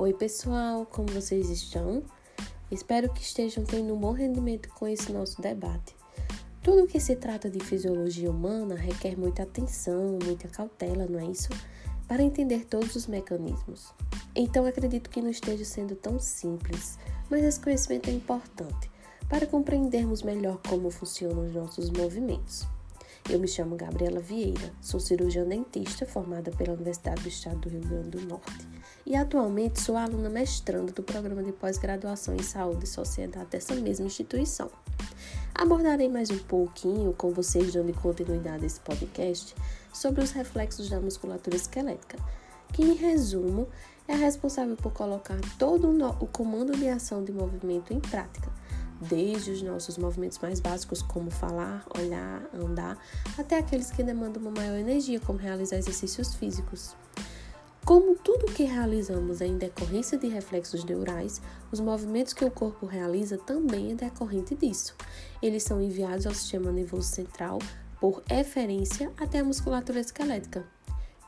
[0.00, 2.02] Oi, pessoal, como vocês estão?
[2.70, 5.94] Espero que estejam tendo um bom rendimento com esse nosso debate.
[6.62, 11.50] Tudo que se trata de fisiologia humana requer muita atenção, muita cautela, não é isso?
[12.08, 13.92] Para entender todos os mecanismos.
[14.34, 18.90] Então, acredito que não esteja sendo tão simples, mas esse conhecimento é importante
[19.28, 22.66] para compreendermos melhor como funcionam os nossos movimentos.
[23.28, 27.82] Eu me chamo Gabriela Vieira, sou cirurgiã dentista formada pela Universidade do Estado do Rio
[27.82, 28.79] Grande do Norte
[29.10, 34.06] e atualmente sou aluna mestranda do programa de pós-graduação em Saúde e Sociedade dessa mesma
[34.06, 34.70] instituição.
[35.52, 39.56] Abordarei mais um pouquinho com vocês, dando continuidade a esse podcast,
[39.92, 42.18] sobre os reflexos da musculatura esquelética,
[42.72, 43.66] que, em resumo,
[44.06, 48.48] é responsável por colocar todo o comando de ação de movimento em prática
[49.00, 52.96] desde os nossos movimentos mais básicos, como falar, olhar, andar,
[53.36, 56.94] até aqueles que demandam uma maior energia, como realizar exercícios físicos.
[57.90, 62.86] Como tudo que realizamos é em decorrência de reflexos neurais, os movimentos que o corpo
[62.86, 64.94] realiza também é decorrente disso.
[65.42, 67.58] Eles são enviados ao sistema nervoso central
[68.00, 70.64] por eferência até a musculatura esquelética,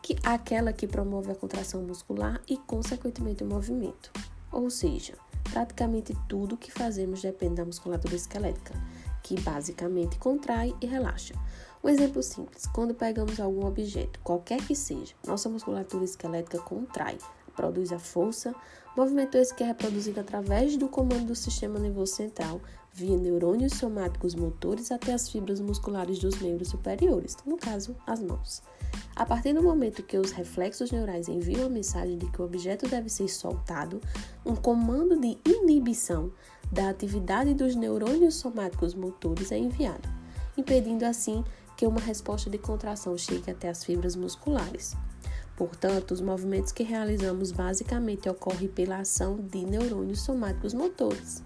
[0.00, 4.12] que aquela que promove a contração muscular e, consequentemente, o movimento.
[4.52, 5.14] Ou seja,
[5.50, 8.72] Praticamente tudo que fazemos depende da musculatura esquelética,
[9.22, 11.34] que basicamente contrai e relaxa.
[11.82, 17.18] Um exemplo simples: quando pegamos algum objeto, qualquer que seja, nossa musculatura esquelética contrai,
[17.56, 18.54] produz a força,
[18.96, 22.60] movimento esse que é reproduzido através do comando do sistema nervoso central,
[22.92, 28.62] via neurônios somáticos motores até as fibras musculares dos membros superiores, no caso, as mãos.
[29.16, 32.86] A partir do momento que os reflexos neurais enviam a mensagem de que o objeto
[32.88, 34.00] deve ser soltado,
[34.44, 36.30] um comando de inibição
[36.70, 40.08] da atividade dos neurônios somáticos motores é enviado,
[40.56, 41.42] impedindo assim
[41.82, 44.94] que uma resposta de contração chegue até as fibras musculares.
[45.56, 51.42] Portanto, os movimentos que realizamos basicamente ocorrem pela ação de neurônios somáticos motores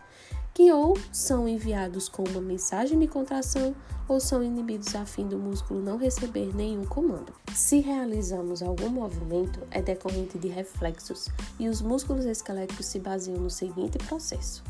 [0.52, 3.74] que ou são enviados com uma mensagem de contração
[4.06, 7.32] ou são inibidos a fim do músculo não receber nenhum comando.
[7.54, 13.50] Se realizamos algum movimento, é decorrente de reflexos e os músculos esqueléticos se baseiam no
[13.50, 14.62] seguinte processo.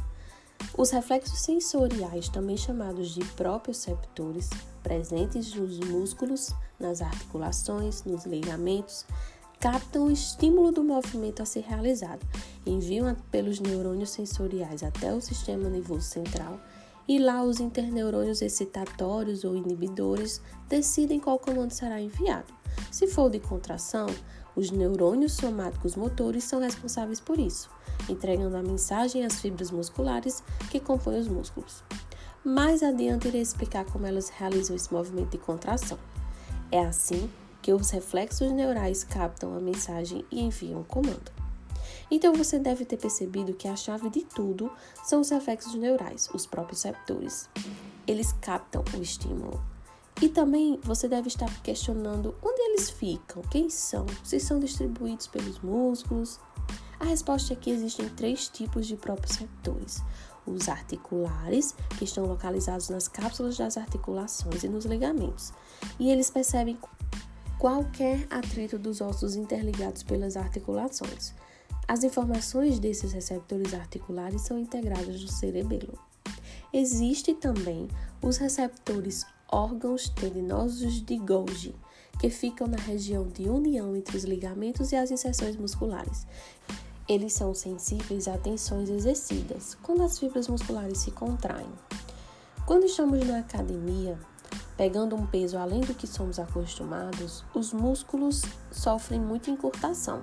[0.77, 4.51] Os reflexos sensoriais, também chamados de proprioceptores,
[4.83, 9.05] presentes nos músculos, nas articulações, nos ligamentos,
[9.59, 12.27] captam o estímulo do movimento a ser realizado,
[12.67, 16.61] enviam pelos neurônios sensoriais até o sistema nervoso central
[17.09, 22.53] e lá os interneurônios excitatórios ou inibidores decidem qual comando será enviado.
[22.91, 24.07] Se for de contração,
[24.57, 27.69] os neurônios somáticos motores são responsáveis por isso,
[28.09, 31.85] entregando a mensagem às fibras musculares que compõem os músculos.
[32.43, 35.99] Mais adiante irei explicar como elas realizam esse movimento de contração.
[36.73, 37.31] É assim
[37.61, 41.31] que os reflexos neurais captam a mensagem e enviam o comando.
[42.11, 44.71] Então você deve ter percebido que a chave de tudo
[45.05, 47.51] são os reflexos neurais, os próprios receptores.
[48.07, 49.76] Eles captam o estímulo.
[50.21, 55.59] E também você deve estar questionando onde eles ficam, quem são, se são distribuídos pelos
[55.61, 56.41] músculos.
[56.99, 60.03] A resposta é que existem três tipos de proprioceptores:
[60.47, 65.53] os articulares, que estão localizados nas cápsulas das articulações e nos ligamentos,
[65.99, 66.79] e eles percebem
[67.59, 71.35] qualquer atrito dos ossos interligados pelas articulações.
[71.87, 75.99] As informações desses receptores articulares são integradas no cerebelo.
[76.73, 77.89] Existem também
[78.23, 81.75] os receptores órgãos tendinosos de Golgi,
[82.21, 86.27] que ficam na região de união entre os ligamentos e as inserções musculares.
[87.09, 91.69] Eles são sensíveis a tensões exercidas, quando as fibras musculares se contraem.
[92.67, 94.19] Quando estamos na academia,
[94.77, 100.23] Pegando um peso além do que somos acostumados, os músculos sofrem muita encurtação,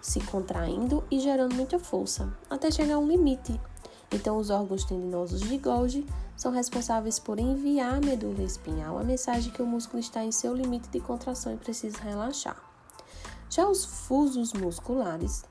[0.00, 3.60] se contraindo e gerando muita força, até chegar a um limite.
[4.12, 6.06] Então, os órgãos tendinosos de Golgi
[6.36, 10.54] são responsáveis por enviar à medula espinhal a mensagem que o músculo está em seu
[10.54, 12.56] limite de contração e precisa relaxar.
[13.48, 15.44] Já os fusos musculares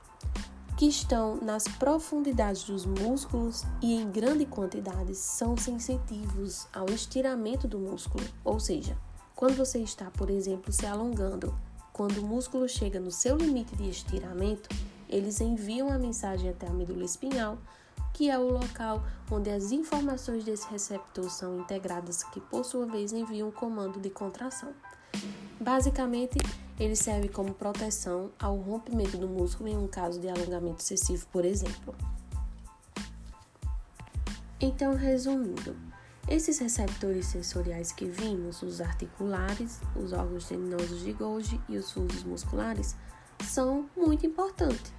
[0.76, 7.78] que estão nas profundidades dos músculos e em grande quantidade são sensitivos ao estiramento do
[7.78, 8.96] músculo, ou seja,
[9.36, 11.54] quando você está, por exemplo, se alongando,
[11.92, 14.68] quando o músculo chega no seu limite de estiramento,
[15.08, 17.58] eles enviam a mensagem até a medula espinhal,
[18.12, 23.12] que é o local onde as informações desse receptor são integradas, que por sua vez
[23.12, 24.72] enviam um comando de contração.
[25.60, 26.38] Basicamente,
[26.78, 31.44] ele serve como proteção ao rompimento do músculo em um caso de alongamento excessivo, por
[31.44, 31.94] exemplo.
[34.60, 35.76] Então, resumindo,
[36.28, 42.22] esses receptores sensoriais que vimos, os articulares, os órgãos tendinosos de Golgi e os fusos
[42.22, 42.94] musculares,
[43.44, 44.92] são muito importantes,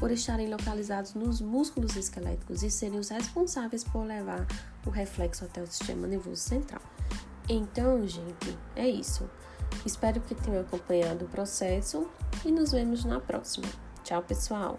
[0.00, 4.46] por estarem localizados nos músculos esqueléticos e serem os responsáveis por levar
[4.86, 6.80] o reflexo até o sistema nervoso central.
[7.48, 9.28] Então, gente, é isso.
[9.84, 12.08] Espero que tenham acompanhado o processo
[12.44, 13.68] e nos vemos na próxima.
[14.02, 14.78] Tchau, pessoal!